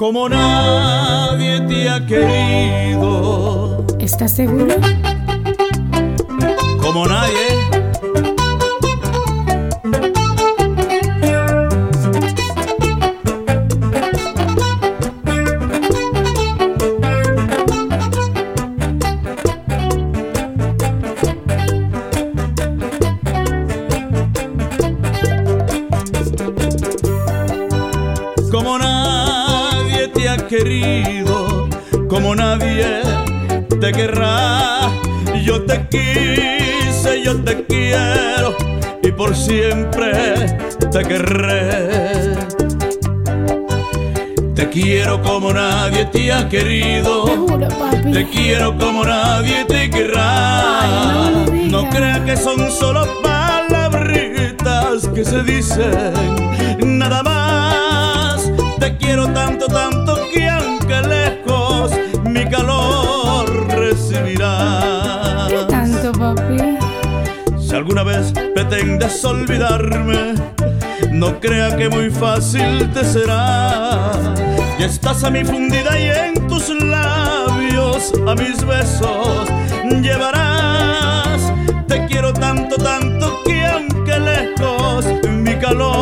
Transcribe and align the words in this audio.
como 0.00 0.30
nadie 0.30 1.60
te 1.68 1.90
ha 1.90 2.06
querido. 2.06 3.84
¿Estás 3.98 4.34
seguro? 4.34 4.74
Como 6.80 7.06
nadie. 7.06 7.79
Querido, 30.50 31.68
como 32.08 32.34
nadie 32.34 33.02
te 33.80 33.92
querrá. 33.92 34.90
Yo 35.44 35.62
te 35.62 35.86
quise, 35.88 37.22
yo 37.24 37.40
te 37.44 37.64
quiero 37.66 38.56
y 39.00 39.12
por 39.12 39.36
siempre 39.36 40.56
te 40.90 41.04
querré. 41.04 42.34
Te 44.56 44.68
quiero 44.70 45.22
como 45.22 45.52
nadie 45.52 46.06
te 46.06 46.32
ha 46.32 46.48
querido. 46.48 47.46
Papi. 47.78 48.10
Te 48.10 48.28
quiero 48.28 48.76
como 48.76 49.04
nadie 49.04 49.64
te 49.66 49.88
querrá. 49.88 50.80
Ay, 50.80 51.68
no 51.70 51.82
no 51.82 51.90
creas 51.90 52.20
que 52.20 52.36
son 52.36 52.72
solo 52.72 53.06
palabritas 53.22 55.06
que 55.14 55.24
se 55.24 55.44
dicen 55.44 56.98
nada 56.98 57.22
más. 57.22 57.69
Te 58.80 58.96
quiero 58.96 59.32
tanto, 59.32 59.66
tanto 59.66 60.18
que 60.32 60.48
aunque 60.48 61.02
lejos 61.02 61.92
mi 62.24 62.44
calor 62.48 63.68
recibirás. 63.68 65.48
¿Qué 65.48 65.64
tanto, 65.68 66.12
papi? 66.12 66.78
Si 67.60 67.76
alguna 67.76 68.02
vez 68.02 68.32
pretendes 68.54 69.24
olvidarme, 69.24 70.34
no 71.12 71.38
crea 71.38 71.76
que 71.76 71.88
muy 71.88 72.10
fácil 72.10 72.90
te 72.92 73.04
será. 73.04 74.12
Ya 74.78 74.86
estás 74.86 75.22
a 75.24 75.30
mi 75.30 75.44
fundida 75.44 76.00
y 76.00 76.08
en 76.08 76.48
tus 76.48 76.70
labios 76.70 78.12
a 78.26 78.34
mis 78.34 78.64
besos 78.64 79.48
llevarás. 80.00 81.52
Te 81.86 82.06
quiero 82.06 82.32
tanto, 82.32 82.76
tanto 82.76 83.42
que 83.44 83.66
aunque 83.66 84.18
lejos 84.18 85.04
mi 85.28 85.54
calor 85.56 85.99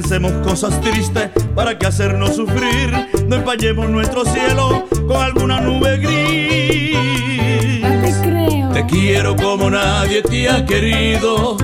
pensemos 0.00 0.30
cosas 0.46 0.80
tristes 0.80 1.28
para 1.56 1.76
que 1.76 1.84
hacernos 1.84 2.36
sufrir. 2.36 3.08
No 3.26 3.34
empañemos 3.34 3.90
nuestro 3.90 4.24
cielo 4.24 4.86
con 5.08 5.16
alguna 5.16 5.60
nube 5.60 5.96
gris. 5.98 7.82
No 7.82 8.00
te 8.00 8.14
creo. 8.22 8.70
Te 8.70 8.86
quiero 8.86 9.34
como 9.34 9.68
nadie 9.68 10.22
te 10.22 10.48
ha 10.48 10.64
querido. 10.64 11.56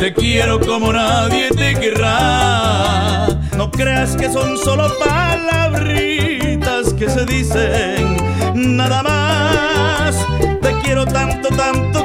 Te 0.00 0.14
quiero 0.14 0.58
como 0.60 0.94
nadie 0.94 1.50
te 1.50 1.74
querrá. 1.78 3.26
No 3.54 3.70
creas 3.70 4.16
que 4.16 4.32
son 4.32 4.56
solo 4.56 4.90
palabritas 5.04 6.94
que 6.94 7.10
se 7.10 7.26
dicen 7.26 8.16
nada 8.54 9.02
más. 9.02 10.16
Te 10.62 10.72
quiero 10.82 11.04
tanto, 11.04 11.50
tanto 11.50 11.97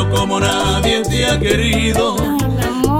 quiero 0.00 0.16
como 0.16 0.40
nadie 0.40 1.02
te 1.02 1.26
ha 1.26 1.38
querido. 1.38 2.16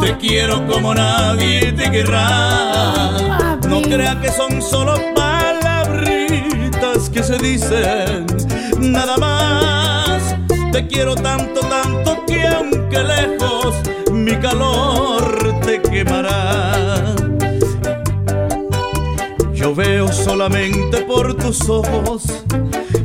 Te 0.00 0.16
quiero 0.18 0.66
como 0.66 0.94
nadie 0.94 1.72
te 1.72 1.90
querrá. 1.90 3.56
No 3.68 3.80
creas 3.82 4.16
que 4.16 4.30
son 4.30 4.60
solo 4.60 4.94
palabritas 5.14 7.08
que 7.10 7.22
se 7.22 7.38
dicen 7.38 8.26
nada 8.78 9.16
más. 9.16 10.36
Te 10.72 10.86
quiero 10.86 11.14
tanto, 11.14 11.60
tanto 11.60 12.24
que 12.26 12.46
aunque 12.46 12.98
lejos 12.98 13.76
mi 14.12 14.36
calor 14.36 15.58
te 15.60 15.80
quemará. 15.80 16.99
Yo 19.60 19.74
veo 19.74 20.10
solamente 20.10 21.02
por 21.02 21.34
tus 21.34 21.68
ojos 21.68 22.22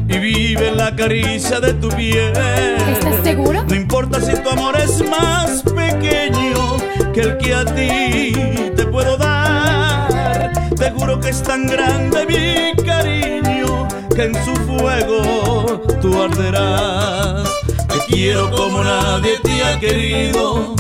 y 0.07 0.17
vive 0.19 0.71
la 0.71 0.95
caricia 0.95 1.59
de 1.59 1.73
tu 1.73 1.89
piel. 1.89 2.31
¿Estás 2.31 3.23
seguro? 3.23 3.65
No 3.67 3.75
importa 3.75 4.21
si 4.21 4.41
tu 4.41 4.49
amor 4.49 4.77
es 4.77 5.03
más 5.09 5.63
pequeño 5.63 6.77
que 7.13 7.21
el 7.21 7.37
que 7.39 7.53
a 7.53 7.65
ti 7.65 8.31
te 8.73 8.85
puedo 8.85 9.17
dar. 9.17 10.69
Te 10.77 10.91
juro 10.91 11.19
que 11.19 11.31
es 11.31 11.43
tan 11.43 11.67
grande 11.67 12.25
mi 12.25 12.83
cariño 12.85 13.89
que 14.15 14.23
en 14.23 14.35
su 14.45 14.55
fuego 14.55 15.81
tú 16.01 16.23
arderás. 16.23 17.49
Te 17.89 18.13
quiero 18.13 18.49
como 18.49 18.81
nadie 18.81 19.33
te 19.43 19.61
ha 19.61 19.77
querido. 19.77 20.73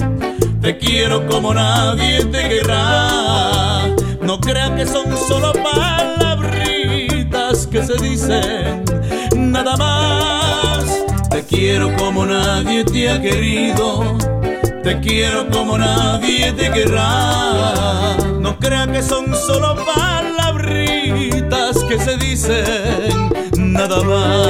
Te 0.61 0.77
quiero 0.77 1.27
como 1.27 1.53
nadie 1.53 2.23
te 2.23 2.47
querrá. 2.47 3.64
No 4.35 4.41
creas 4.41 4.71
que 4.71 4.85
son 4.85 5.05
solo 5.29 5.53
palabritas 5.63 7.65
que 7.67 7.81
se 7.81 7.93
dicen 8.03 8.83
nada 9.33 9.77
más. 9.77 10.83
Te 11.29 11.41
quiero 11.45 11.95
como 11.95 12.25
nadie 12.25 12.83
te 12.83 13.09
ha 13.09 13.21
querido. 13.21 14.17
Te 14.83 14.99
quiero 14.99 15.49
como 15.49 15.77
nadie 15.77 16.51
te 16.51 16.69
querrá. 16.69 18.17
No 18.41 18.59
creas 18.59 18.89
que 18.89 19.01
son 19.01 19.33
solo 19.33 19.77
palabritas 19.85 21.81
que 21.85 21.97
se 21.97 22.17
dicen 22.17 23.31
nada 23.55 24.03
más. 24.03 24.44